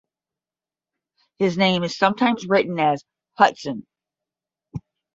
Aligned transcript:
His 1.37 1.59
name 1.59 1.83
is 1.83 1.95
sometimes 1.95 2.47
written 2.49 2.79
as 2.79 3.03
Hudson. 3.37 3.85